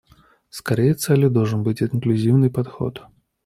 [0.49, 3.03] Скорее, целью должен быть инклюзивный подход.